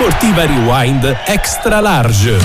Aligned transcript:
Sportiva 0.00 0.46
Rewind 0.46 1.14
Extra 1.26 1.78
Large. 1.78 2.38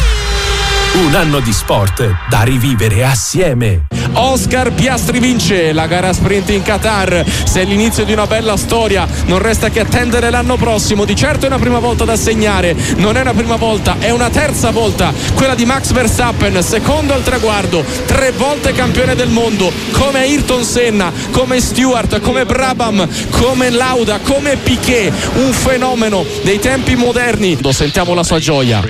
Un 1.06 1.16
anno 1.16 1.40
di 1.40 1.54
sport 1.54 2.28
da 2.28 2.42
rivivere 2.42 3.06
assieme. 3.06 3.88
Oscar 4.18 4.72
Piastri 4.72 5.20
vince 5.20 5.74
la 5.74 5.88
gara 5.88 6.14
sprint 6.14 6.50
in 6.50 6.62
Qatar. 6.62 7.26
Se 7.44 7.62
è 7.62 7.66
l'inizio 7.66 8.06
di 8.06 8.14
una 8.14 8.26
bella 8.28 8.56
storia, 8.56 9.06
non 9.26 9.40
resta 9.40 9.70
che 9.70 9.82
attendere 9.82 10.30
l'anno 10.30 10.56
prossimo. 10.56 11.04
Di 11.04 11.16
certo 11.16 11.46
è 11.46 11.48
una 11.50 11.60
prima 11.60 11.80
volta 11.80 12.06
da 12.06 12.16
segnare. 12.16 12.76
Non 12.96 13.18
è 13.18 13.22
una 13.22 13.34
prima 13.34 13.58
volta, 13.58 13.98
è 14.00 14.12
una 14.12 14.30
terza 14.30 14.72
volta. 14.72 15.14
Quella 15.34 15.54
di 15.54 15.66
Max 15.66 15.92
Verstappen, 15.92 16.64
secondo 16.64 17.14
al 17.14 17.24
traguardo, 17.24 17.84
tre 18.06 18.32
volte 18.32 18.72
campione 18.72 19.16
del 19.16 19.30
mondo, 19.30 19.72
come 19.92 20.20
Ayrton 20.20 20.64
Senna, 20.64 21.12
come 21.32 21.60
Stewart, 21.60 22.22
come 22.22 22.46
Brabham, 22.46 23.08
come 23.32 23.70
Lauda, 23.70 24.20
come 24.20 24.56
Piquet. 24.56 25.12
Un 25.36 25.52
fenomeno 25.52 26.26
dei 26.44 26.60
tempi 26.60 26.96
moderni. 26.96 27.58
Sentiamo 27.70 28.14
la 28.14 28.24
sua 28.24 28.40
gioia. 28.40 28.82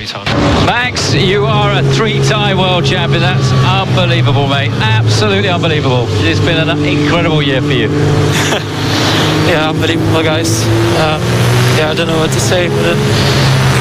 Max, 0.64 1.14
you 1.14 1.44
are 1.44 1.78
a 1.78 1.82
three-time 1.94 2.54
world 2.54 2.86
champion. 2.86 3.22
That's 3.22 3.50
unbelievable, 3.66 4.46
mate. 4.46 4.70
Absolutely 4.80 5.15
unbelievable. 5.22 6.04
It's 6.28 6.40
been 6.40 6.60
an 6.60 6.68
incredible 6.84 7.40
year 7.40 7.62
for 7.62 7.72
you. 7.72 7.88
yeah, 9.48 9.70
unbelievable, 9.72 10.22
guys. 10.22 10.60
Uh, 11.00 11.16
yeah, 11.78 11.90
I 11.90 11.94
don't 11.96 12.06
know 12.06 12.18
what 12.18 12.32
to 12.32 12.40
say, 12.40 12.68
but 12.68 12.96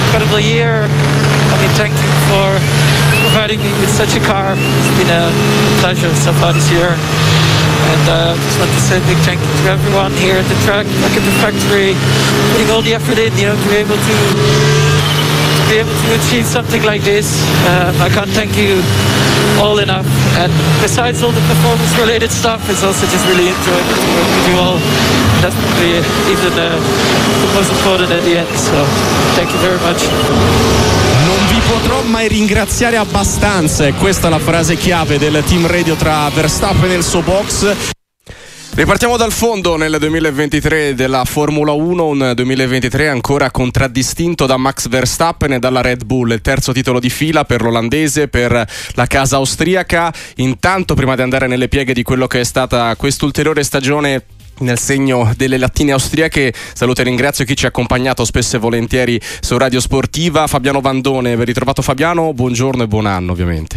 incredible 0.08 0.40
year. 0.40 0.88
I 0.88 1.56
mean, 1.60 1.72
thank 1.76 1.92
you 1.92 2.12
for 2.32 2.48
providing 3.28 3.60
me 3.60 3.68
with 3.84 3.92
such 3.92 4.16
a 4.16 4.24
car. 4.24 4.56
It's 4.56 4.96
been 4.96 5.12
a 5.12 5.28
pleasure 5.84 6.14
so 6.24 6.32
far 6.40 6.54
this 6.54 6.72
year. 6.72 6.96
And 6.96 8.04
uh, 8.08 8.36
just 8.40 8.60
want 8.60 8.72
to 8.72 8.80
say 8.80 8.98
a 8.98 9.04
big 9.04 9.20
thank 9.28 9.44
you 9.44 9.52
to 9.68 9.76
everyone 9.76 10.14
here 10.16 10.40
at 10.40 10.48
the 10.48 10.56
track, 10.64 10.88
back 11.04 11.20
at 11.20 11.26
the 11.28 11.36
factory, 11.44 12.00
putting 12.56 12.72
all 12.72 12.82
the 12.82 12.96
effort 12.96 13.20
in, 13.20 13.36
you 13.36 13.52
know, 13.52 13.60
to 13.60 13.68
be 13.68 13.76
able 13.76 14.00
to 14.00 14.95
be 15.70 15.78
able 15.80 15.94
to 15.94 16.10
achieve 16.20 16.46
something 16.46 16.84
like 16.84 17.02
this. 17.04 17.28
Uh, 17.66 17.92
I 18.02 18.10
can't 18.10 18.30
thank 18.32 18.58
you 18.58 18.82
all 19.62 19.80
enough. 19.80 20.08
And 20.38 20.52
besides 20.82 21.24
all 21.24 21.32
the 21.32 21.46
performance-related 21.48 22.32
stuff, 22.32 22.70
it's 22.70 22.84
also 22.84 23.06
just 23.08 23.26
really 23.28 23.50
enjoyable 23.50 23.96
to 23.96 24.10
work 24.16 24.30
with 24.36 24.48
you 24.50 24.58
all. 24.60 24.80
That's 25.42 25.58
even 26.30 26.54
uh, 26.54 26.78
the 27.42 27.50
most 27.54 27.72
important 27.72 28.12
at 28.12 28.24
the 28.24 28.38
end. 28.38 28.50
So 28.58 28.78
thank 29.36 29.52
you 29.52 29.60
very 29.60 29.80
much. 29.82 30.02
Potrò 31.68 32.04
mai 32.04 32.28
ringraziare 32.28 32.96
abbastanza, 32.96 33.92
questa 33.94 34.28
è 34.28 34.30
la 34.30 34.38
frase 34.38 34.76
chiave 34.76 35.18
del 35.18 35.44
team 35.46 35.66
radio 35.66 35.96
tra 35.96 36.30
Verstappen 36.30 36.92
e 36.92 36.96
il 36.96 37.04
suo 37.04 37.22
box. 37.22 37.95
Ripartiamo 38.76 39.16
dal 39.16 39.32
fondo 39.32 39.78
nel 39.78 39.96
2023 39.98 40.96
della 40.96 41.24
Formula 41.24 41.72
1, 41.72 42.06
un 42.06 42.34
2023 42.36 43.08
ancora 43.08 43.50
contraddistinto 43.50 44.46
da 44.46 44.58
Max 44.58 44.90
Verstappen 44.90 45.54
e 45.54 45.60
dalla 45.60 45.80
Red 45.80 46.04
Bull, 46.04 46.32
il 46.32 46.42
terzo 46.42 46.74
titolo 46.74 47.00
di 47.00 47.10
fila 47.10 47.46
per 47.46 47.62
l'olandese, 47.62 48.28
per 48.28 48.68
la 48.96 49.08
casa 49.08 49.38
austriaca. 49.38 50.14
Intanto, 50.36 50.94
prima 50.94 51.16
di 51.16 51.22
andare 51.22 51.48
nelle 51.48 51.70
pieghe 51.70 51.94
di 51.94 52.04
quello 52.04 52.28
che 52.28 52.42
è 52.42 52.44
stata 52.44 52.94
quest'ulteriore 52.98 53.64
stagione 53.64 54.26
nel 54.60 54.78
segno 54.78 55.34
delle 55.38 55.58
lattine 55.58 55.94
austriache. 55.94 56.54
Saluto 56.74 57.00
e 57.00 57.06
ringrazio 57.06 57.46
chi 57.46 57.56
ci 57.56 57.64
ha 57.64 57.70
accompagnato 57.70 58.26
spesso 58.26 58.58
e 58.58 58.60
volentieri 58.60 59.18
su 59.40 59.58
Radio 59.58 59.80
Sportiva. 59.80 60.48
Fabiano 60.48 60.82
Vandone, 60.82 61.38
ben 61.38 61.46
ritrovato 61.46 61.82
Fabiano, 61.82 62.34
buongiorno 62.34 62.84
e 62.84 62.88
buon 62.88 63.06
anno 63.06 63.32
ovviamente. 63.32 63.75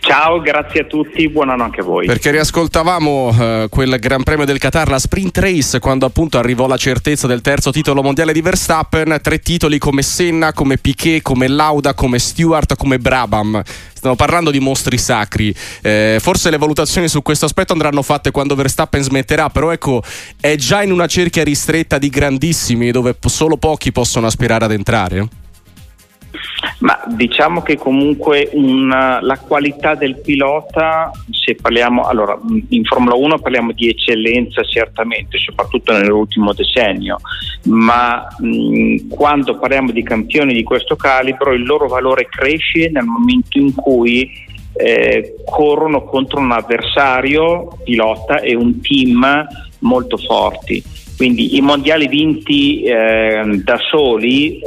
Ciao, 0.00 0.40
grazie 0.40 0.80
a 0.80 0.84
tutti, 0.84 1.28
buon 1.28 1.50
anno 1.50 1.64
anche 1.64 1.80
a 1.80 1.84
voi. 1.84 2.06
Perché 2.06 2.30
riascoltavamo 2.30 3.36
eh, 3.38 3.66
quel 3.70 3.98
Gran 3.98 4.22
Premio 4.22 4.44
del 4.44 4.58
Qatar, 4.58 4.88
la 4.88 4.98
sprint 4.98 5.38
race, 5.38 5.78
quando 5.78 6.06
appunto 6.06 6.38
arrivò 6.38 6.66
la 6.66 6.76
certezza 6.76 7.26
del 7.26 7.42
terzo 7.42 7.70
titolo 7.70 8.02
mondiale 8.02 8.32
di 8.32 8.40
Verstappen, 8.40 9.18
tre 9.22 9.38
titoli 9.38 9.78
come 9.78 10.02
Senna, 10.02 10.52
come 10.52 10.78
Piquet, 10.78 11.22
come 11.22 11.46
Lauda, 11.48 11.94
come 11.94 12.18
Stewart, 12.18 12.76
come 12.76 12.98
Brabham. 12.98 13.62
Stiamo 13.92 14.16
parlando 14.16 14.50
di 14.50 14.60
mostri 14.60 14.96
sacri. 14.96 15.54
Eh, 15.82 16.16
forse 16.20 16.48
le 16.48 16.56
valutazioni 16.56 17.06
su 17.06 17.20
questo 17.20 17.44
aspetto 17.44 17.72
andranno 17.72 18.02
fatte 18.02 18.30
quando 18.30 18.54
Verstappen 18.54 19.02
smetterà, 19.02 19.50
però 19.50 19.70
ecco, 19.70 20.02
è 20.40 20.56
già 20.56 20.82
in 20.82 20.90
una 20.90 21.06
cerchia 21.06 21.44
ristretta 21.44 21.98
di 21.98 22.08
grandissimi 22.08 22.90
dove 22.90 23.14
solo 23.26 23.58
pochi 23.58 23.92
possono 23.92 24.26
aspirare 24.26 24.64
ad 24.64 24.72
entrare. 24.72 25.28
Ma 26.80 26.98
diciamo 27.08 27.60
che 27.60 27.76
comunque 27.76 28.48
una, 28.52 29.20
la 29.20 29.38
qualità 29.38 29.94
del 29.94 30.18
pilota, 30.20 31.10
se 31.30 31.54
parliamo, 31.54 32.04
allora 32.04 32.38
in 32.70 32.84
Formula 32.84 33.14
1 33.16 33.38
parliamo 33.38 33.72
di 33.72 33.88
eccellenza 33.88 34.62
certamente, 34.62 35.36
soprattutto 35.38 35.92
nell'ultimo 35.92 36.54
decennio, 36.54 37.18
ma 37.64 38.26
mh, 38.38 39.08
quando 39.08 39.58
parliamo 39.58 39.90
di 39.90 40.02
campioni 40.02 40.54
di 40.54 40.62
questo 40.62 40.96
calibro 40.96 41.52
il 41.52 41.64
loro 41.64 41.86
valore 41.86 42.26
cresce 42.30 42.88
nel 42.88 43.04
momento 43.04 43.58
in 43.58 43.74
cui 43.74 44.30
eh, 44.72 45.34
corrono 45.44 46.04
contro 46.04 46.40
un 46.40 46.52
avversario 46.52 47.68
pilota 47.84 48.40
e 48.40 48.54
un 48.54 48.80
team 48.80 49.46
molto 49.80 50.16
forti 50.16 50.82
quindi 51.20 51.54
i 51.58 51.60
mondiali 51.60 52.08
vinti 52.08 52.82
eh, 52.82 53.42
da 53.62 53.76
soli 53.76 54.56
eh, 54.56 54.62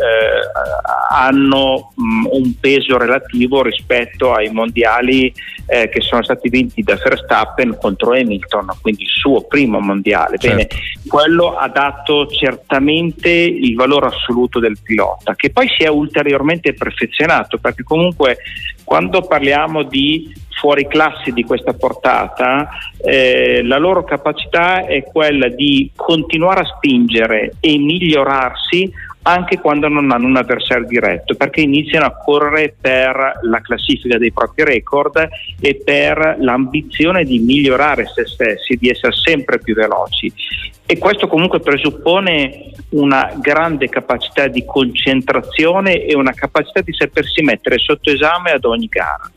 hanno 1.10 1.94
mh, 1.96 2.04
mm, 2.04 2.26
un 2.30 2.54
peso 2.60 2.96
relativo 3.00 3.64
rispetto 3.64 4.34
ai 4.34 4.52
mondiali 4.52 5.34
eh, 5.66 5.90
che 5.90 6.02
sono 6.02 6.22
stati 6.22 6.50
vinti 6.50 6.84
da 6.84 6.94
Verstappen 6.94 7.76
contro 7.82 8.12
Hamilton, 8.12 8.68
quindi 8.84 9.02
il 9.02 9.10
suo 9.10 9.48
primo 9.48 9.80
mondiale. 9.80 10.38
Certo. 10.38 10.56
Bene, 10.56 10.68
quello 11.08 11.56
ha 11.56 11.68
dato 11.70 12.28
certamente 12.28 13.32
il 13.32 13.74
valore 13.74 14.10
assoluto 14.10 14.60
del 14.60 14.78
pilota, 14.80 15.34
che 15.34 15.50
poi 15.50 15.68
si 15.76 15.84
è 15.84 15.88
ulteriormente 15.88 16.76
perfezionato, 16.76 17.58
perché 17.58 17.82
comunque 17.82 18.38
quando 18.84 19.22
parliamo 19.22 19.82
di 19.82 20.32
fuori 20.60 20.88
classe 20.88 21.32
di 21.32 21.44
questa 21.44 21.74
portata, 21.74 22.70
eh, 22.98 23.62
la 23.64 23.78
loro 23.78 24.04
capacità 24.04 24.86
è 24.86 25.04
quella 25.04 25.48
di 25.50 25.92
continuare 25.96 26.62
a 26.62 26.66
spingere 26.66 27.54
e 27.60 27.78
migliorarsi 27.78 28.92
anche 29.24 29.60
quando 29.60 29.88
non 29.88 30.12
hanno 30.12 30.28
un 30.28 30.38
avversario 30.38 30.86
diretto, 30.86 31.36
perché 31.36 31.62
iniziano 31.62 32.06
a 32.06 32.16
correre 32.18 32.76
per 32.80 33.40
la 33.44 33.62
classifica 33.62 34.18
dei 34.18 34.32
propri 34.32 34.64
record 34.64 35.30
e 35.60 35.82
per 35.84 36.38
l'ambizione 36.40 37.24
di 37.24 37.40
migliorare 37.40 38.06
se 38.14 38.26
stessi, 38.26 38.76
di 38.76 38.90
essere 38.90 39.14
sempre 39.14 39.60
più 39.60 39.76
veloci. 39.76 40.32
E 40.86 40.98
questo 40.98 41.28
comunque 41.28 41.62
presuppone 41.62 42.72
una 42.90 43.34
grande 43.40 43.88
capacità 43.88 44.48
di 44.48 44.66
concentrazione 44.66 46.04
e 46.04 46.16
una 46.16 46.34
capacità 46.34 46.82
di 46.82 46.94
sapersi 46.94 47.42
mettere 47.42 47.78
sotto 47.78 48.12
esame 48.12 48.52
ad 48.52 48.66
ogni 48.66 48.88
gara 48.88 49.32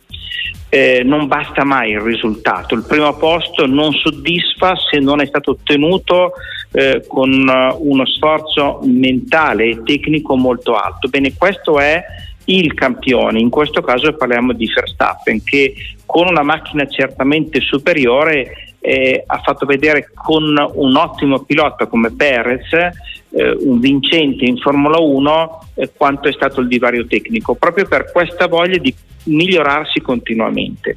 eh, 0.68 1.02
non 1.04 1.26
basta 1.26 1.64
mai 1.64 1.92
il 1.92 2.00
risultato, 2.00 2.74
il 2.74 2.84
primo 2.86 3.16
posto 3.16 3.66
non 3.66 3.92
soddisfa 3.92 4.74
se 4.76 4.98
non 4.98 5.20
è 5.20 5.26
stato 5.26 5.52
ottenuto 5.52 6.32
eh, 6.72 7.04
con 7.06 7.30
uh, 7.30 7.88
uno 7.88 8.04
sforzo 8.06 8.80
mentale 8.82 9.64
e 9.64 9.82
tecnico 9.84 10.36
molto 10.36 10.74
alto. 10.74 11.08
Bene, 11.08 11.34
questo 11.34 11.78
è 11.78 12.02
il 12.46 12.74
campione, 12.74 13.40
in 13.40 13.50
questo 13.50 13.80
caso 13.80 14.14
parliamo 14.14 14.52
di 14.52 14.70
Verstappen 14.72 15.42
che 15.42 15.74
con 16.04 16.28
una 16.28 16.42
macchina 16.42 16.86
certamente 16.86 17.60
superiore 17.60 18.74
eh, 18.80 19.24
ha 19.26 19.38
fatto 19.38 19.66
vedere 19.66 20.10
con 20.14 20.54
un 20.74 20.96
ottimo 20.96 21.40
pilota 21.40 21.86
come 21.86 22.12
Perez, 22.12 22.68
eh, 23.36 23.54
un 23.60 23.78
vincente 23.78 24.46
in 24.46 24.56
Formula 24.56 24.98
1, 24.98 25.68
eh, 25.74 25.90
quanto 25.94 26.28
è 26.28 26.32
stato 26.32 26.60
il 26.60 26.68
divario 26.68 27.06
tecnico, 27.06 27.54
proprio 27.54 27.86
per 27.86 28.10
questa 28.10 28.46
voglia 28.46 28.78
di 28.78 28.94
migliorarsi 29.24 30.00
continuamente. 30.00 30.96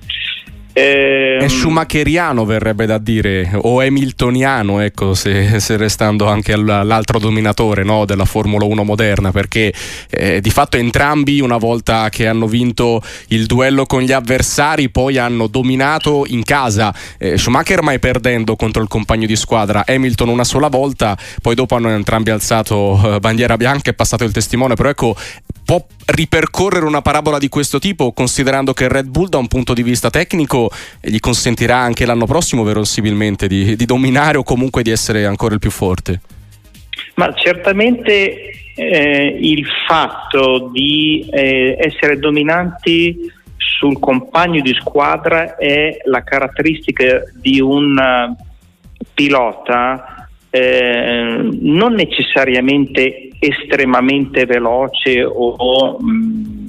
Eh, 0.72 1.38
è 1.40 1.48
schumacheriano 1.48 2.46
verrebbe 2.46 2.86
da 2.86 2.98
dire, 2.98 3.50
o 3.56 3.82
hamiltoniano, 3.82 4.80
ecco, 4.80 5.14
se, 5.14 5.60
se 5.60 5.78
restando 5.78 6.28
anche 6.28 6.54
all'altro 6.54 7.18
dominatore 7.18 7.84
no, 7.84 8.06
della 8.06 8.26
Formula 8.26 8.66
1 8.66 8.84
moderna, 8.84 9.32
perché 9.32 9.74
eh, 10.10 10.42
di 10.42 10.50
fatto 10.52 10.78
entrambi 10.78 11.40
una 11.42 11.58
volta 11.58 12.10
che 12.10 12.28
hanno 12.28 12.48
vinto 12.48 13.02
il 13.28 13.46
duello 13.46 13.86
con 13.86 14.02
gli 14.02 14.12
avversari 14.12 14.90
poi 14.90 15.18
hanno 15.18 15.48
dominato 15.48 16.26
in 16.28 16.44
casa, 16.44 16.94
eh, 17.18 17.38
Schumacher 17.38 17.82
mai 17.82 18.00
perdendo 18.00 18.56
contro 18.56 18.82
il 18.82 18.88
compagno 18.88 19.26
di 19.26 19.36
squadra, 19.36 19.84
Hamilton 19.88 20.30
una 20.30 20.44
sola 20.44 20.68
volta, 20.68 21.18
poi 21.42 21.56
dopo 21.56 21.76
hanno 21.76 21.90
entrambi 21.90 22.30
alzato 22.30 23.16
eh, 23.16 23.20
bandiera 23.20 23.58
bianca 23.58 23.90
e 23.90 23.94
passato 23.94 24.24
il 24.24 24.32
testimone, 24.32 24.76
però 24.76 24.90
ecco, 24.90 25.16
può 25.70 25.86
ripercorrere 26.08 26.84
una 26.84 27.04
parabola 27.04 27.38
di 27.38 27.48
questo 27.48 27.78
tipo 27.78 28.12
considerando 28.12 28.74
che 28.74 28.88
Red 28.88 29.06
Bull 29.06 29.30
da 29.30 29.38
un 29.38 29.48
punto 29.48 29.76
di 29.76 29.84
vista 29.84 30.10
tecnico 30.10 30.72
gli 31.00 31.20
consentirà 31.20 31.78
anche 31.78 32.08
l'anno 32.08 32.26
prossimo 32.26 32.64
verosimilmente 32.64 33.48
di, 33.48 33.76
di 33.76 33.86
dominare 33.86 34.40
o 34.40 34.44
comunque 34.44 34.82
di 34.82 34.90
essere 34.90 35.28
ancora 35.28 35.54
il 35.54 35.60
più 35.60 35.70
forte? 35.70 36.22
Ma 37.18 37.32
certamente 37.36 38.72
eh, 38.74 39.38
il 39.40 39.64
fatto 39.88 40.72
di 40.74 41.30
eh, 41.30 41.78
essere 41.80 42.18
dominanti 42.18 43.32
sul 43.58 44.00
compagno 44.00 44.62
di 44.62 44.74
squadra 44.74 45.56
è 45.56 46.00
la 46.06 46.24
caratteristica 46.24 47.22
di 47.36 47.62
un 47.62 47.96
uh, 47.96 48.36
pilota 49.14 50.28
eh, 50.50 51.48
non 51.62 51.94
necessariamente 51.94 53.29
estremamente 53.40 54.46
veloce 54.46 55.24
o 55.24 55.98
mh, 56.00 56.12
mm, 56.12 56.68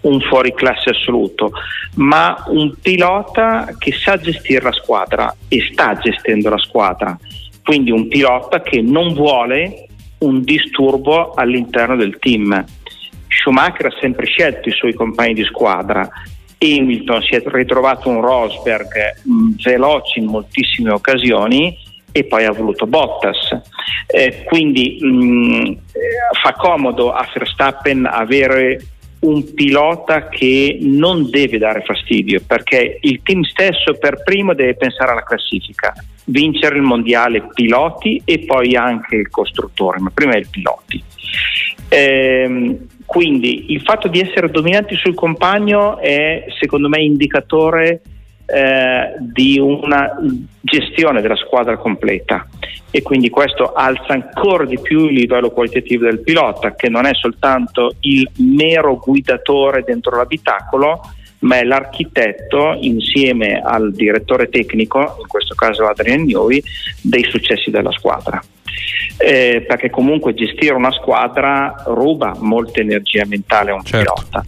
un 0.00 0.20
fuoriclasse 0.20 0.90
assoluto, 0.90 1.52
ma 1.96 2.44
un 2.48 2.74
pilota 2.80 3.74
che 3.78 3.92
sa 3.92 4.16
gestire 4.16 4.62
la 4.62 4.72
squadra 4.72 5.34
e 5.48 5.66
sta 5.72 5.96
gestendo 5.96 6.50
la 6.50 6.58
squadra. 6.58 7.18
Quindi 7.64 7.90
un 7.90 8.08
pilota 8.08 8.62
che 8.62 8.80
non 8.80 9.12
vuole 9.14 9.86
un 10.18 10.42
disturbo 10.42 11.34
all'interno 11.34 11.96
del 11.96 12.18
team. 12.18 12.64
Schumacher 13.28 13.86
ha 13.86 13.96
sempre 14.00 14.26
scelto 14.26 14.68
i 14.68 14.72
suoi 14.72 14.94
compagni 14.94 15.34
di 15.34 15.44
squadra. 15.44 16.08
Hamilton 16.60 17.22
si 17.22 17.34
è 17.34 17.42
ritrovato 17.44 18.08
un 18.08 18.20
Rosberg 18.20 19.20
mh, 19.22 19.32
mm, 19.32 19.50
veloce 19.62 20.18
in 20.18 20.26
moltissime 20.26 20.90
occasioni 20.90 21.76
e 22.12 22.24
poi 22.24 22.44
ha 22.44 22.52
voluto 22.52 22.86
Bottas. 22.86 23.60
Eh, 24.06 24.44
quindi 24.44 24.98
mh, 25.00 25.06
mm, 25.08 25.72
fa 26.42 26.52
comodo 26.52 27.12
a 27.12 27.28
Verstappen 27.32 28.06
avere 28.06 28.80
un 29.20 29.52
pilota 29.52 30.28
che 30.28 30.78
non 30.80 31.28
deve 31.28 31.58
dare 31.58 31.82
fastidio 31.82 32.40
perché 32.46 32.98
il 33.00 33.20
team 33.22 33.42
stesso 33.42 33.94
per 33.98 34.22
primo 34.22 34.54
deve 34.54 34.76
pensare 34.76 35.10
alla 35.10 35.24
classifica, 35.24 35.92
vincere 36.26 36.76
il 36.76 36.82
mondiale 36.82 37.48
piloti 37.52 38.22
e 38.24 38.40
poi 38.40 38.76
anche 38.76 39.16
il 39.16 39.28
costruttore, 39.28 39.98
ma 39.98 40.10
prima 40.14 40.36
il 40.36 40.48
piloti. 40.48 41.02
Eh, 41.88 42.78
quindi 43.04 43.72
il 43.72 43.80
fatto 43.80 44.06
di 44.06 44.20
essere 44.20 44.50
dominanti 44.50 44.94
sul 44.94 45.14
compagno 45.14 45.98
è 45.98 46.44
secondo 46.60 46.88
me 46.88 47.02
indicatore 47.02 48.02
eh, 48.50 49.14
di 49.18 49.58
una 49.58 50.16
gestione 50.60 51.20
della 51.20 51.36
squadra 51.36 51.76
completa 51.76 52.46
e 52.90 53.02
quindi 53.02 53.28
questo 53.28 53.74
alza 53.74 54.14
ancora 54.14 54.64
di 54.64 54.78
più 54.80 55.04
il 55.04 55.12
livello 55.12 55.50
qualitativo 55.50 56.04
del 56.04 56.20
pilota 56.20 56.74
che 56.74 56.88
non 56.88 57.04
è 57.04 57.12
soltanto 57.12 57.96
il 58.00 58.26
mero 58.38 58.96
guidatore 58.96 59.82
dentro 59.84 60.16
l'abitacolo 60.16 61.02
ma 61.40 61.58
è 61.58 61.64
l'architetto 61.64 62.76
insieme 62.80 63.60
al 63.62 63.92
direttore 63.92 64.48
tecnico, 64.48 65.16
in 65.20 65.28
questo 65.28 65.54
caso 65.54 65.86
Adrian 65.86 66.24
Newey, 66.24 66.60
dei 67.00 67.22
successi 67.22 67.70
della 67.70 67.92
squadra. 67.92 68.42
Eh, 69.18 69.64
perché 69.66 69.88
comunque 69.90 70.34
gestire 70.34 70.74
una 70.74 70.90
squadra 70.90 71.84
ruba 71.86 72.34
molta 72.38 72.80
energia 72.80 73.24
mentale 73.26 73.70
a 73.70 73.74
un 73.74 73.84
certo. 73.84 74.14
pilota 74.14 74.44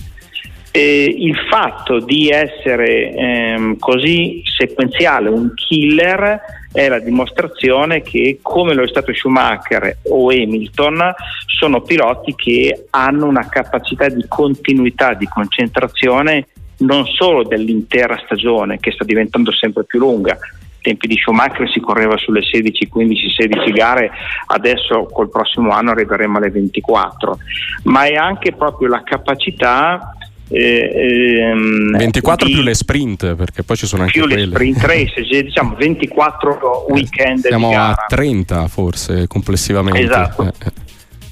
eh, 0.72 1.14
il 1.16 1.36
fatto 1.48 1.98
di 1.98 2.28
essere 2.28 3.12
ehm, 3.12 3.78
così 3.78 4.42
sequenziale, 4.44 5.28
un 5.28 5.52
killer, 5.54 6.40
è 6.72 6.88
la 6.88 7.00
dimostrazione 7.00 8.02
che, 8.02 8.38
come 8.40 8.74
lo 8.74 8.84
è 8.84 8.88
stato 8.88 9.12
Schumacher 9.12 9.98
o 10.04 10.30
Hamilton, 10.30 11.12
sono 11.46 11.80
piloti 11.82 12.34
che 12.36 12.86
hanno 12.90 13.26
una 13.26 13.48
capacità 13.48 14.08
di 14.08 14.24
continuità, 14.28 15.14
di 15.14 15.26
concentrazione 15.26 16.46
non 16.78 17.04
solo 17.06 17.42
dell'intera 17.42 18.20
stagione, 18.24 18.78
che 18.78 18.92
sta 18.92 19.04
diventando 19.04 19.52
sempre 19.52 19.84
più 19.84 19.98
lunga. 19.98 20.38
Tempi 20.80 21.08
di 21.08 21.18
Schumacher 21.18 21.68
si 21.68 21.80
correva 21.80 22.16
sulle 22.16 22.40
16, 22.42 22.88
15, 22.88 23.30
16 23.36 23.70
gare, 23.72 24.10
adesso 24.46 25.04
col 25.12 25.28
prossimo 25.28 25.72
anno 25.72 25.90
arriveremo 25.90 26.38
alle 26.38 26.48
24, 26.48 27.38
ma 27.84 28.04
è 28.04 28.14
anche 28.14 28.52
proprio 28.52 28.88
la 28.88 29.02
capacità 29.02 30.14
eh, 30.52 31.52
24 31.96 32.46
ehm, 32.46 32.50
di, 32.50 32.52
più 32.52 32.62
le 32.62 32.74
sprint, 32.74 33.34
perché 33.34 33.62
poi 33.62 33.76
ci 33.76 33.86
sono 33.86 34.02
anche 34.02 34.14
più 34.14 34.22
quelle. 34.22 34.46
le 34.46 34.50
sprint 34.50 34.82
race, 34.82 35.22
diciamo 35.42 35.76
24 35.76 36.52
eh, 36.88 36.92
weekend. 36.92 37.46
Siamo 37.46 37.70
a 37.78 37.94
30 38.08 38.68
forse 38.68 39.26
complessivamente. 39.28 40.00
Esatto. 40.00 40.42
Eh, 40.42 40.52
eh. 40.66 40.72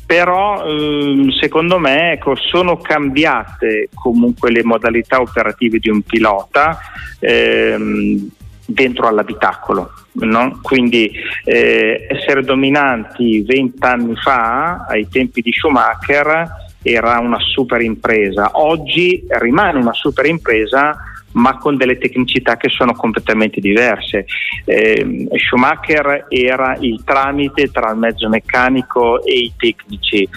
Però 0.07 0.65
ehm, 0.65 1.31
secondo 1.33 1.79
me 1.79 2.13
ecco, 2.13 2.35
sono 2.37 2.79
cambiate 2.79 3.91
comunque 3.93 4.51
le 4.51 4.65
modalità 4.65 5.21
operative 5.21 5.79
di 5.79 5.91
un 5.91 6.01
pilota 6.01 6.79
ehm, 7.19 8.29
dentro 8.65 9.09
all'abitacolo. 9.09 9.93
No? 10.13 10.61
Quindi 10.63 11.13
eh, 11.45 12.07
essere 12.09 12.43
dominanti 12.43 13.43
20 13.43 13.77
anni 13.81 14.17
fa, 14.17 14.87
ai 14.89 15.09
tempi 15.09 15.43
di 15.43 15.53
Schumacher, 15.53 16.68
era 16.83 17.19
una 17.19 17.39
super 17.41 17.81
impresa. 17.81 18.51
Oggi 18.55 19.25
rimane 19.29 19.79
una 19.79 19.93
super 19.93 20.27
impresa 20.27 20.97
ma 21.33 21.59
con 21.59 21.77
delle 21.77 21.99
tecnicità 21.99 22.57
che 22.57 22.69
sono 22.69 22.95
completamente 22.95 23.61
diverse. 23.61 24.27
Eh, 24.65 25.29
Schumacher 25.37 26.27
era 26.29 26.77
il 26.81 27.03
tramite 27.05 27.71
tra 27.71 27.91
il 27.91 27.99
mezzo 27.99 28.29
meccanico 28.29 29.25
e 29.25 29.35
i 29.35 29.53
tecnici. 29.57 30.29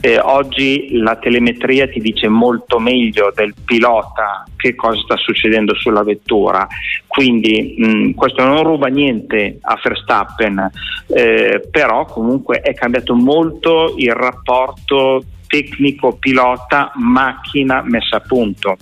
Eh, 0.00 0.18
oggi 0.20 0.96
la 0.98 1.16
telemetria 1.16 1.88
ti 1.88 1.98
dice 1.98 2.28
molto 2.28 2.78
meglio 2.78 3.32
del 3.34 3.52
pilota 3.64 4.44
che 4.56 4.76
cosa 4.76 5.00
sta 5.00 5.16
succedendo 5.16 5.74
sulla 5.74 6.04
vettura, 6.04 6.68
quindi 7.04 7.74
mh, 7.76 8.10
questo 8.14 8.44
non 8.44 8.62
ruba 8.62 8.86
niente 8.86 9.58
a 9.60 9.76
Verstappen, 9.82 10.70
eh, 11.08 11.66
però 11.68 12.04
comunque 12.04 12.60
è 12.60 12.74
cambiato 12.74 13.12
molto 13.16 13.94
il 13.96 14.14
rapporto 14.14 15.24
tecnico 15.48 16.14
pilota 16.14 16.92
macchina 16.94 17.82
messa 17.82 18.18
a 18.18 18.20
punto. 18.20 18.76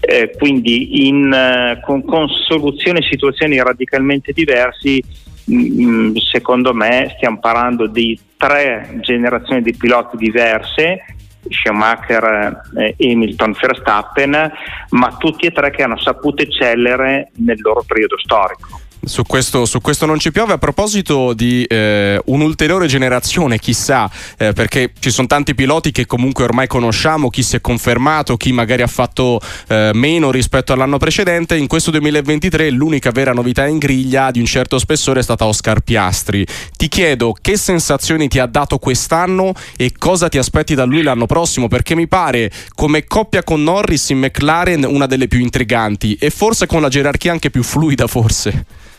Eh, 0.00 0.30
quindi 0.38 1.08
in, 1.08 1.32
eh, 1.32 1.80
con, 1.84 2.04
con, 2.04 2.28
soluzioni 2.28 3.00
e 3.00 3.08
situazioni 3.10 3.60
radicalmente 3.60 4.32
diverse, 4.32 5.00
mh, 5.44 5.82
mm, 5.84 6.16
secondo 6.16 6.72
me 6.72 7.12
stiamo 7.16 7.40
parlando 7.40 7.88
di 7.88 8.18
tre 8.36 8.98
generazioni 9.00 9.62
di 9.62 9.74
piloti 9.74 10.16
diverse 10.16 11.00
Schumacher, 11.48 12.62
eh, 12.76 12.94
Hamilton, 12.98 13.56
Verstappen, 13.60 14.52
ma 14.90 15.16
tutti 15.18 15.46
e 15.46 15.50
tre 15.50 15.70
che 15.70 15.82
hanno 15.82 15.98
saputo 15.98 16.42
eccellere 16.42 17.30
nel 17.36 17.60
loro 17.60 17.82
periodo 17.86 18.16
storico. 18.18 18.80
Su 19.04 19.24
questo, 19.24 19.64
su 19.64 19.80
questo, 19.80 20.06
non 20.06 20.20
ci 20.20 20.30
piove. 20.30 20.52
A 20.52 20.58
proposito 20.58 21.32
di 21.32 21.64
eh, 21.64 22.20
un'ulteriore 22.26 22.86
generazione, 22.86 23.58
chissà, 23.58 24.08
eh, 24.38 24.52
perché 24.52 24.92
ci 25.00 25.10
sono 25.10 25.26
tanti 25.26 25.56
piloti 25.56 25.90
che 25.90 26.06
comunque 26.06 26.44
ormai 26.44 26.68
conosciamo, 26.68 27.28
chi 27.28 27.42
si 27.42 27.56
è 27.56 27.60
confermato, 27.60 28.36
chi 28.36 28.52
magari 28.52 28.82
ha 28.82 28.86
fatto 28.86 29.40
eh, 29.66 29.90
meno 29.92 30.30
rispetto 30.30 30.72
all'anno 30.72 30.98
precedente. 30.98 31.56
In 31.56 31.66
questo 31.66 31.90
2023 31.90 32.70
l'unica 32.70 33.10
vera 33.10 33.32
novità 33.32 33.66
in 33.66 33.78
griglia 33.78 34.30
di 34.30 34.38
un 34.38 34.46
certo 34.46 34.78
spessore 34.78 35.18
è 35.18 35.24
stata 35.24 35.46
Oscar 35.46 35.80
Piastri. 35.80 36.46
Ti 36.76 36.86
chiedo 36.86 37.34
che 37.40 37.56
sensazioni 37.56 38.28
ti 38.28 38.38
ha 38.38 38.46
dato 38.46 38.78
quest'anno 38.78 39.52
e 39.76 39.90
cosa 39.98 40.28
ti 40.28 40.38
aspetti 40.38 40.76
da 40.76 40.84
lui 40.84 41.02
l'anno 41.02 41.26
prossimo, 41.26 41.66
perché 41.66 41.96
mi 41.96 42.06
pare 42.06 42.52
come 42.76 43.02
coppia 43.02 43.42
con 43.42 43.64
Norris 43.64 44.10
in 44.10 44.18
McLaren 44.20 44.84
una 44.84 45.06
delle 45.06 45.26
più 45.26 45.40
intriganti 45.40 46.14
e 46.20 46.30
forse 46.30 46.66
con 46.66 46.80
la 46.80 46.88
gerarchia 46.88 47.32
anche 47.32 47.50
più 47.50 47.64
fluida 47.64 48.06
forse. 48.06 48.90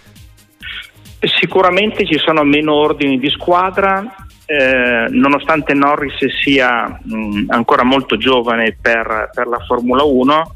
Sicuramente 1.25 2.05
ci 2.05 2.17
sono 2.17 2.43
meno 2.43 2.73
ordini 2.73 3.17
di 3.17 3.29
squadra, 3.29 4.03
eh, 4.45 5.07
nonostante 5.09 5.73
Norris 5.73 6.17
sia 6.41 6.99
mh, 7.01 7.45
ancora 7.47 7.83
molto 7.83 8.17
giovane 8.17 8.75
per, 8.79 9.29
per, 9.33 9.47
la 9.47 9.59
Formula 9.65 10.03
1, 10.03 10.53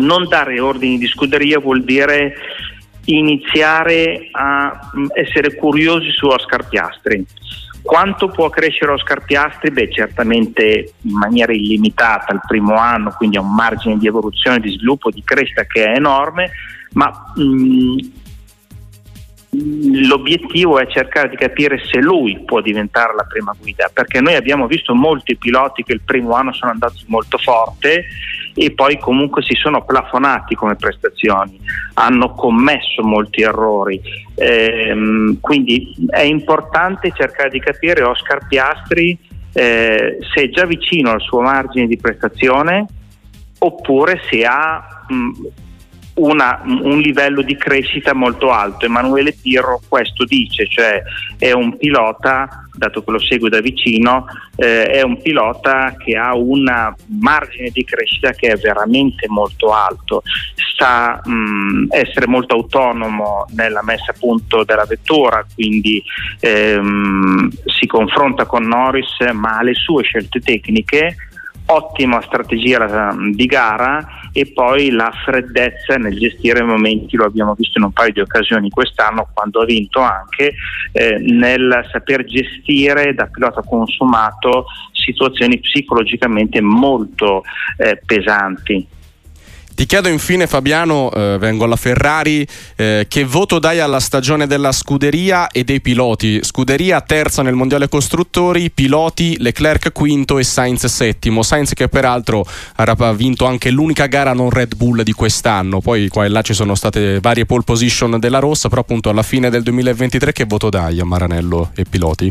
non 0.00 0.26
dare 0.26 0.58
ordini 0.58 0.98
di 0.98 1.06
scuderia 1.06 1.60
vuol 1.60 1.84
dire 1.84 2.34
iniziare 3.04 4.28
a 4.32 4.90
mh, 4.92 5.06
essere 5.14 5.54
curiosi 5.54 6.10
su 6.10 6.26
Oscar 6.26 6.68
Piastri. 6.68 7.24
Quanto 7.80 8.28
può 8.28 8.50
crescere 8.50 8.90
Oscar 8.92 9.24
Piastri? 9.24 9.70
Beh, 9.70 9.92
certamente 9.92 10.92
in 11.02 11.12
maniera 11.16 11.52
illimitata 11.52 12.34
il 12.34 12.40
primo 12.46 12.74
anno, 12.74 13.14
quindi 13.16 13.36
ha 13.36 13.40
un 13.40 13.54
margine 13.54 13.96
di 13.96 14.08
evoluzione, 14.08 14.58
di 14.58 14.72
sviluppo, 14.72 15.10
di 15.10 15.22
crescita 15.22 15.64
che 15.64 15.84
è 15.84 15.96
enorme, 15.96 16.50
ma 16.94 17.32
mh, 17.36 18.26
l'obiettivo 20.06 20.78
è 20.78 20.86
cercare 20.86 21.28
di 21.28 21.36
capire 21.36 21.80
se 21.84 22.00
lui 22.00 22.42
può 22.44 22.60
diventare 22.60 23.14
la 23.14 23.24
prima 23.24 23.54
guida, 23.58 23.90
perché 23.92 24.20
noi 24.20 24.34
abbiamo 24.34 24.66
visto 24.66 24.94
molti 24.94 25.36
piloti 25.36 25.82
che 25.82 25.92
il 25.92 26.02
primo 26.04 26.32
anno 26.34 26.52
sono 26.52 26.72
andati 26.72 27.04
molto 27.06 27.38
forte 27.38 28.04
e 28.54 28.72
poi 28.72 28.98
comunque 28.98 29.42
si 29.42 29.54
sono 29.54 29.84
plafonati 29.84 30.54
come 30.54 30.76
prestazioni, 30.76 31.60
hanno 31.94 32.34
commesso 32.34 33.02
molti 33.02 33.42
errori. 33.42 34.00
Ehm, 34.34 35.38
quindi 35.40 35.94
è 36.08 36.22
importante 36.22 37.12
cercare 37.14 37.50
di 37.50 37.60
capire 37.60 38.02
Oscar 38.02 38.46
Piastri 38.46 39.18
eh, 39.52 40.18
se 40.34 40.42
è 40.42 40.48
già 40.50 40.64
vicino 40.64 41.10
al 41.10 41.20
suo 41.20 41.40
margine 41.40 41.86
di 41.86 41.96
prestazione 41.96 42.86
oppure 43.58 44.20
se 44.30 44.44
ha 44.44 45.04
mh, 45.08 45.30
una, 46.18 46.60
un 46.64 47.00
livello 47.00 47.42
di 47.42 47.56
crescita 47.56 48.14
molto 48.14 48.50
alto. 48.50 48.86
Emanuele 48.86 49.36
Pirro 49.40 49.80
questo 49.88 50.24
dice, 50.24 50.68
cioè 50.68 51.02
è 51.38 51.52
un 51.52 51.76
pilota 51.76 52.68
dato 52.78 53.02
che 53.02 53.10
lo 53.10 53.18
segue 53.18 53.50
da 53.50 53.60
vicino, 53.60 54.26
eh, 54.56 54.84
è 54.84 55.02
un 55.02 55.20
pilota 55.20 55.96
che 55.98 56.16
ha 56.16 56.34
un 56.34 56.64
margine 57.20 57.70
di 57.70 57.84
crescita 57.84 58.30
che 58.30 58.52
è 58.52 58.56
veramente 58.56 59.26
molto 59.28 59.72
alto, 59.72 60.22
sa 60.76 61.20
mh, 61.22 61.88
essere 61.90 62.26
molto 62.28 62.54
autonomo 62.54 63.46
nella 63.50 63.82
messa 63.82 64.12
a 64.12 64.16
punto 64.18 64.62
della 64.64 64.86
vettura, 64.86 65.44
quindi 65.52 66.02
ehm, 66.40 67.50
si 67.66 67.86
confronta 67.86 68.46
con 68.46 68.64
Norris 68.64 69.18
ma 69.32 69.58
ha 69.58 69.62
le 69.62 69.74
sue 69.74 70.04
scelte 70.04 70.40
tecniche 70.40 71.16
ottima 71.70 72.22
strategia 72.22 73.14
di 73.32 73.46
gara 73.46 74.30
e 74.32 74.52
poi 74.52 74.90
la 74.90 75.10
freddezza 75.24 75.96
nel 75.96 76.18
gestire 76.18 76.60
i 76.60 76.66
momenti, 76.66 77.16
lo 77.16 77.24
abbiamo 77.24 77.54
visto 77.54 77.78
in 77.78 77.84
un 77.84 77.92
paio 77.92 78.12
di 78.12 78.20
occasioni 78.20 78.70
quest'anno 78.70 79.28
quando 79.32 79.60
ha 79.60 79.64
vinto 79.64 80.00
anche 80.00 80.54
eh, 80.92 81.18
nel 81.18 81.86
saper 81.90 82.24
gestire 82.24 83.14
da 83.14 83.26
pilota 83.26 83.62
consumato 83.62 84.66
situazioni 84.92 85.58
psicologicamente 85.58 86.60
molto 86.60 87.42
eh, 87.76 88.00
pesanti. 88.04 88.86
Ti 89.78 89.86
chiedo 89.86 90.08
infine 90.08 90.48
Fabiano, 90.48 91.08
eh, 91.12 91.36
vengo 91.38 91.62
alla 91.62 91.76
Ferrari, 91.76 92.44
eh, 92.74 93.06
che 93.08 93.22
voto 93.22 93.60
dai 93.60 93.78
alla 93.78 94.00
stagione 94.00 94.48
della 94.48 94.72
scuderia 94.72 95.46
e 95.50 95.62
dei 95.62 95.80
piloti? 95.80 96.42
Scuderia 96.42 97.00
terza 97.00 97.42
nel 97.42 97.54
mondiale 97.54 97.88
costruttori, 97.88 98.72
piloti 98.72 99.36
Leclerc 99.38 99.92
quinto 99.92 100.38
e 100.38 100.42
Sainz 100.42 100.86
settimo. 100.86 101.44
Sainz 101.44 101.74
che 101.74 101.86
peraltro 101.86 102.44
ha 102.74 103.12
vinto 103.12 103.44
anche 103.46 103.70
l'unica 103.70 104.06
gara 104.06 104.32
non 104.32 104.50
Red 104.50 104.74
Bull 104.74 105.02
di 105.02 105.12
quest'anno, 105.12 105.80
poi 105.80 106.08
qua 106.08 106.24
e 106.24 106.28
là 106.28 106.42
ci 106.42 106.54
sono 106.54 106.74
state 106.74 107.20
varie 107.20 107.46
pole 107.46 107.62
position 107.62 108.18
della 108.18 108.40
rossa, 108.40 108.68
però 108.68 108.80
appunto 108.80 109.10
alla 109.10 109.22
fine 109.22 109.48
del 109.48 109.62
2023 109.62 110.32
che 110.32 110.44
voto 110.44 110.70
dai 110.70 110.98
a 110.98 111.04
Maranello 111.04 111.70
e 111.76 111.84
piloti? 111.88 112.26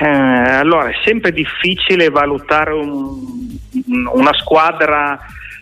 Eh, 0.00 0.06
allora, 0.06 0.88
è 0.88 0.94
sempre 1.04 1.32
difficile 1.32 2.08
valutare 2.08 2.72
un, 2.72 3.58
una 4.10 4.32
squadra 4.32 5.20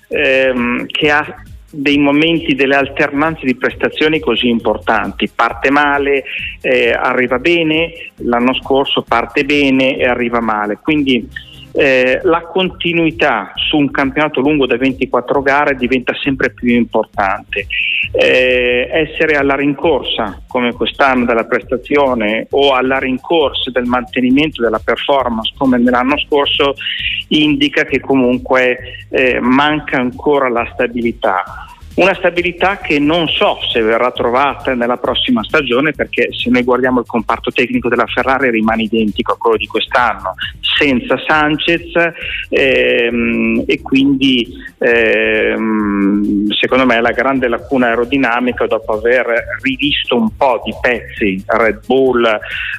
ehm, 0.09 0.87
che 0.87 1.11
ha 1.11 1.43
dei 1.71 1.99
momenti, 1.99 2.55
delle 2.55 2.77
alternanze 2.77 3.45
di 3.45 3.55
prestazioni 3.55 4.21
così 4.21 4.49
importanti. 4.49 5.31
Parte 5.35 5.71
male, 5.71 6.25
eh, 6.63 6.91
arriva 6.91 7.39
bene, 7.39 7.93
l'anno 8.17 8.55
scorso 8.55 9.03
parte 9.03 9.45
bene 9.45 9.99
e 9.99 10.07
arriva 10.07 10.41
male. 10.41 10.79
Quindi 10.81 11.29
eh, 11.73 12.21
la 12.23 12.43
continuità 12.43 13.53
su 13.55 13.77
un 13.77 13.91
campionato 13.91 14.41
lungo 14.41 14.67
da 14.67 14.77
24 14.77 15.43
gare 15.43 15.75
diventa 15.77 16.15
sempre 16.15 16.51
più 16.51 16.75
importante. 16.75 17.67
Eh, 18.13 18.89
essere 18.91 19.37
alla 19.37 19.55
rincorsa 19.55 20.43
come 20.47 20.73
quest'anno 20.73 21.25
della 21.25 21.45
prestazione 21.45 22.47
o 22.51 22.73
alla 22.73 22.99
rincorsa 22.99 23.71
del 23.71 23.85
mantenimento 23.85 24.63
della 24.63 24.81
performance 24.83 25.53
come 25.57 25.79
nell'anno 25.79 26.19
scorso 26.19 26.75
indica 27.29 27.85
che 27.85 28.01
comunque 28.01 29.07
eh, 29.11 29.39
manca 29.41 29.99
ancora 29.99 30.49
la 30.49 30.69
stabilità. 30.73 31.45
Una 31.99 32.15
stabilità 32.15 32.77
che 32.77 33.01
non 33.01 33.27
so 33.27 33.59
se 33.73 33.81
verrà 33.81 34.13
trovata 34.13 34.73
nella 34.73 34.99
prossima 34.99 35.43
stagione 35.43 35.91
perché 35.91 36.29
se 36.33 36.49
noi 36.49 36.63
guardiamo 36.63 37.01
il 37.01 37.07
comparto 37.07 37.51
tecnico 37.51 37.89
della 37.89 38.07
Ferrari 38.07 38.51
rimane 38.51 38.85
identico 38.85 39.33
a 39.33 39.37
quello 39.37 39.57
di 39.57 39.67
quest'anno, 39.67 40.35
senza 40.61 41.17
Sanchez 41.27 41.91
ehm, 42.51 43.65
e 43.67 43.83
quindi 43.83 44.47
ehm, 44.79 46.53
secondo 46.53 46.87
me 46.87 47.01
la 47.01 47.11
grande 47.11 47.49
lacuna 47.49 47.89
aerodinamica 47.89 48.69
dopo 48.69 48.93
aver 48.93 49.59
rivisto 49.61 50.15
un 50.15 50.37
po' 50.37 50.63
di 50.65 50.73
pezzi 50.81 51.43
Red 51.47 51.85
Bull 51.85 52.25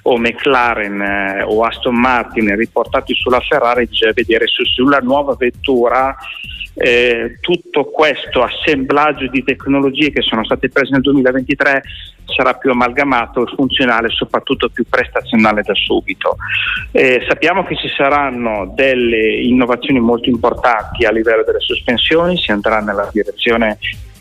o 0.04 0.18
McLaren 0.18 1.02
eh, 1.02 1.44
o 1.44 1.62
Aston 1.66 1.96
Martin 1.96 2.56
riportati 2.56 3.14
sulla 3.16 3.42
Ferrari 3.42 3.86
bisogna 3.86 4.14
vedere 4.14 4.48
su, 4.48 4.64
sulla 4.64 5.00
nuova 5.00 5.36
vettura 5.38 6.16
eh, 6.82 7.38
tutto 7.42 7.86
questo 7.86 8.42
assemblaggio 8.42 9.28
di 9.28 9.44
tecnologie 9.44 10.12
che 10.12 10.22
sono 10.22 10.46
state 10.46 10.70
prese 10.70 10.94
nel 10.94 11.02
2023 11.02 11.82
sarà 12.26 12.54
più 12.54 12.72
amalgamato 12.72 13.46
e 13.46 13.54
funzionale, 13.54 14.10
soprattutto 14.10 14.70
più 14.70 14.86
prestazionale 14.88 15.62
da 15.62 15.74
subito. 15.74 16.38
Eh, 16.92 17.26
sappiamo 17.28 17.66
che 17.66 17.76
ci 17.76 17.90
saranno 17.90 18.72
delle 18.76 19.42
innovazioni 19.42 20.00
molto 20.00 20.30
importanti 20.30 21.06
a 21.06 21.12
livello 21.12 21.44
delle 21.44 21.60
sospensioni, 21.60 22.38
si 22.38 22.52
andrà 22.52 22.80
nella 22.80 23.10
direzione 23.12 23.78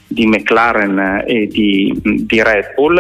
di 0.07 0.27
McLaren 0.27 1.25
e 1.27 1.47
di, 1.47 1.95
di 2.03 2.43
Red 2.43 2.75
Bull 2.75 2.99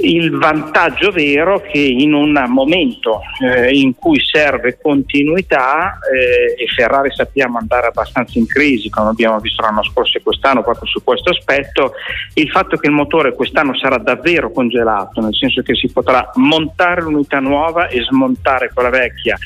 il 0.00 0.36
vantaggio 0.36 1.10
vero 1.10 1.60
che 1.60 1.78
in 1.78 2.12
un 2.12 2.44
momento 2.48 3.20
eh, 3.42 3.70
in 3.76 3.94
cui 3.94 4.20
serve 4.20 4.78
continuità 4.80 5.98
eh, 6.12 6.62
e 6.62 6.66
Ferrari 6.68 7.10
sappiamo 7.12 7.58
andare 7.58 7.88
abbastanza 7.88 8.38
in 8.38 8.46
crisi 8.46 8.90
come 8.90 9.10
abbiamo 9.10 9.38
visto 9.40 9.62
l'anno 9.62 9.82
scorso 9.82 10.18
e 10.18 10.22
quest'anno 10.22 10.62
proprio 10.62 10.86
su 10.86 11.02
questo 11.02 11.30
aspetto 11.30 11.92
il 12.34 12.48
fatto 12.50 12.76
che 12.76 12.86
il 12.86 12.92
motore 12.92 13.34
quest'anno 13.34 13.76
sarà 13.76 13.98
davvero 13.98 14.52
congelato 14.52 15.20
nel 15.20 15.34
senso 15.34 15.62
che 15.62 15.74
si 15.74 15.90
potrà 15.90 16.30
montare 16.34 17.02
l'unità 17.02 17.40
nuova 17.40 17.88
e 17.88 18.02
smontare 18.02 18.70
quella 18.72 18.90
vecchia 18.90 19.36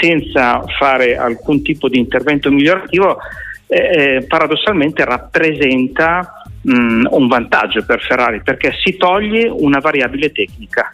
senza 0.00 0.64
fare 0.78 1.16
alcun 1.16 1.62
tipo 1.62 1.88
di 1.88 1.98
intervento 1.98 2.50
migliorativo 2.50 3.18
eh, 3.68 4.16
eh 4.16 4.26
paradossalmente 4.26 5.04
rappresenta 5.04 6.41
mh, 6.62 6.74
mm, 6.74 7.06
un 7.10 7.26
vantaggio 7.28 7.84
per 7.84 8.00
Ferrari 8.00 8.42
perché 8.42 8.72
si 8.84 8.96
toglie 8.96 9.48
una 9.48 9.78
variabile 9.78 10.32
tecnica. 10.32 10.88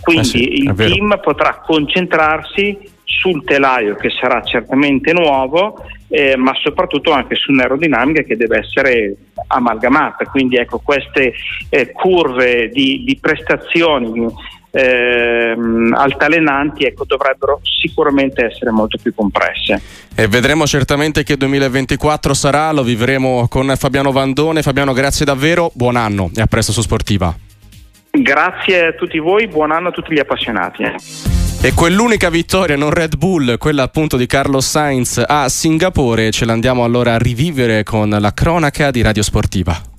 Quindi 0.00 0.22
eh 0.22 0.24
sì, 0.24 0.52
il 0.62 0.74
team 0.74 1.18
potrà 1.22 1.60
concentrarsi 1.64 2.78
sul 3.04 3.44
telaio 3.44 3.96
che 3.96 4.08
sarà 4.08 4.40
certamente 4.42 5.12
nuovo, 5.12 5.84
eh, 6.08 6.36
ma 6.36 6.52
soprattutto 6.54 7.12
anche 7.12 7.34
su 7.34 7.52
un'aerodinamica 7.52 8.22
che 8.22 8.36
deve 8.36 8.60
essere 8.60 9.14
amalgamata. 9.48 10.24
Quindi 10.24 10.56
ecco, 10.56 10.78
queste 10.78 11.34
eh, 11.68 11.92
curve 11.92 12.68
di, 12.68 13.02
di 13.04 13.18
prestazioni 13.20 14.26
ehm, 14.70 15.94
altalenanti 15.96 16.84
ecco, 16.84 17.04
dovrebbero 17.04 17.60
sicuramente 17.62 18.44
essere 18.44 18.70
molto 18.70 18.98
più 19.00 19.14
compresse. 19.14 19.80
E 20.14 20.28
vedremo 20.28 20.66
certamente 20.66 21.22
che 21.22 21.36
2024 21.36 22.34
sarà, 22.34 22.72
lo 22.72 22.82
vivremo 22.82 23.46
con 23.48 23.72
Fabiano 23.76 24.12
Vandone. 24.12 24.62
Fabiano, 24.62 24.92
grazie 24.92 25.24
davvero, 25.24 25.70
buon 25.74 25.96
anno 25.96 26.30
e 26.34 26.40
a 26.40 26.46
presto 26.46 26.72
su 26.72 26.82
Sportiva. 26.82 27.34
Grazie 28.12 28.86
a 28.86 28.92
tutti 28.92 29.18
voi, 29.18 29.46
buon 29.46 29.70
anno 29.70 29.88
a 29.88 29.92
tutti 29.92 30.12
gli 30.12 30.18
appassionati. 30.18 30.82
Eh. 30.82 30.94
E 31.62 31.74
quell'unica 31.74 32.28
vittoria 32.28 32.76
non 32.76 32.90
Red 32.90 33.16
Bull, 33.16 33.56
quella 33.56 33.84
appunto 33.84 34.16
di 34.16 34.26
Carlos 34.26 34.66
Sainz 34.66 35.22
a 35.24 35.48
Singapore, 35.48 36.30
ce 36.30 36.44
l'andiamo 36.44 36.84
allora 36.84 37.14
a 37.14 37.18
rivivere 37.18 37.84
con 37.84 38.08
la 38.10 38.32
cronaca 38.32 38.90
di 38.90 39.02
Radio 39.02 39.22
Sportiva. 39.22 39.89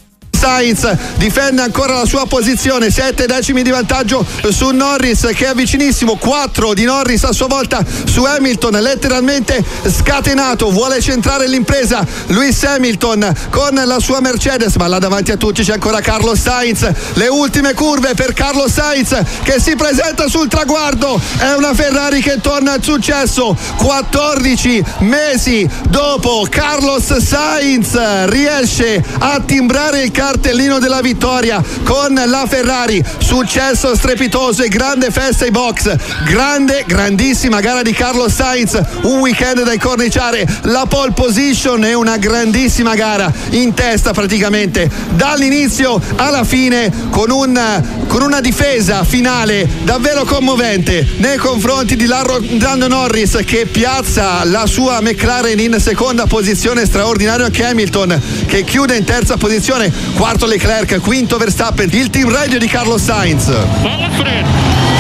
Sainz 0.42 0.92
difende 1.18 1.62
ancora 1.62 2.00
la 2.00 2.06
sua 2.06 2.26
posizione 2.26 2.90
7 2.90 3.28
decimi 3.28 3.62
di 3.62 3.70
vantaggio 3.70 4.26
su 4.50 4.72
Norris 4.72 5.30
che 5.36 5.52
è 5.52 5.54
vicinissimo 5.54 6.16
4 6.16 6.74
di 6.74 6.84
Norris 6.84 7.26
a 7.26 7.32
sua 7.32 7.46
volta 7.46 7.86
su 8.06 8.24
Hamilton 8.24 8.82
letteralmente 8.82 9.64
scatenato 9.86 10.72
vuole 10.72 11.00
centrare 11.00 11.48
l'impresa 11.48 12.04
Lewis 12.30 12.64
Hamilton 12.64 13.32
con 13.52 13.80
la 13.86 14.00
sua 14.00 14.20
Mercedes 14.20 14.78
ma 14.78 14.88
là 14.88 14.98
davanti 14.98 15.30
a 15.30 15.38
tutti 15.38 15.62
c'è 15.62 15.74
ancora 15.74 16.02
Carlos 16.02 16.40
Sainz 16.40 16.90
le 17.14 17.28
ultime 17.28 17.76
curve 17.76 18.16
per 18.16 18.34
Carlos 18.34 18.72
Sainz 18.72 19.16
che 19.44 19.60
si 19.60 19.76
presenta 19.76 20.28
sul 20.28 20.48
traguardo 20.48 21.22
è 21.38 21.54
una 21.54 21.76
Ferrari 21.76 22.20
che 22.20 22.42
torna 22.42 22.74
al 22.74 22.84
successo 22.84 23.56
14 23.78 24.84
mesi 25.02 25.70
dopo 25.88 26.48
Carlos 26.50 27.16
Sainz 27.20 28.26
riesce 28.26 29.06
a 29.20 29.40
timbrare 29.46 30.02
il 30.02 30.10
carro 30.10 30.30
cartellino 30.32 30.80
della 30.80 31.02
vittoria 31.02 31.62
con 31.84 32.14
la 32.14 32.46
Ferrari. 32.48 33.04
Successo 33.18 33.94
strepitoso 33.96 34.64
e 34.64 34.70
grande 34.70 35.12
festa 35.12 35.44
ai 35.44 35.52
box. 35.52 35.94
Grande, 36.26 36.86
grandissima 36.88 37.60
gara 37.60 37.82
di 37.82 37.92
Carlos 37.92 38.34
Sainz. 38.34 38.80
Un 39.04 39.20
weekend 39.20 39.62
da 39.64 39.74
incorniciare. 39.74 40.48
La 40.64 40.86
pole 40.88 41.12
position 41.12 41.84
è 41.84 41.94
una 41.94 42.16
grandissima 42.16 42.96
gara 42.96 43.32
in 43.50 43.74
testa 43.74 44.14
praticamente 44.14 44.90
dall'inizio 45.16 46.02
alla 46.16 46.46
fine 46.46 46.92
con, 47.10 47.30
un, 47.30 47.84
con 48.08 48.22
una 48.22 48.40
difesa 48.40 49.04
finale 49.04 49.68
davvero 49.84 50.24
commovente 50.24 51.06
nei 51.18 51.38
confronti 51.38 51.96
di 51.98 52.06
Lando 52.06 52.88
Norris 52.88 53.40
che 53.46 53.66
piazza 53.66 54.44
la 54.46 54.66
sua 54.66 55.02
McLaren 55.02 55.60
in 55.60 55.76
seconda 55.80 56.26
posizione 56.26 56.86
straordinario 56.86 57.46
anche 57.46 57.66
Hamilton 57.66 58.22
che 58.48 58.64
chiude 58.64 58.96
in 58.96 59.04
terza 59.04 59.38
posizione 59.38 59.92
quarto 60.22 60.46
Leclerc, 60.46 61.00
quinto 61.00 61.36
Verstappen, 61.38 61.90
il 61.94 62.12
team 62.12 62.30
radio 62.30 62.60
di 62.60 62.68
Carlo 62.68 63.00
Sainz. 63.00 63.48
Manfred, 63.82 64.46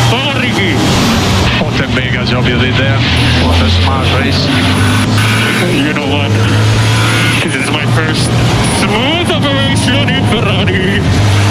Orrighi. 0.09 0.73
What 1.59 1.79
a 1.79 1.87
mega 1.93 2.23
job 2.23 2.47
you 2.47 2.57
did 2.57 2.75
there. 2.75 2.97
What 3.43 3.55
eh. 3.61 3.65
a 3.65 3.69
smart 3.69 4.07
race. 4.19 4.47
You 5.75 5.93
know 5.93 6.07
what? 6.07 6.31
This 7.43 7.53
is 7.53 7.69
my 7.69 7.85
first 7.93 8.31
smooth 8.79 9.29
operation 9.29 10.09
in 10.09 10.25
Ferrari. 10.25 11.50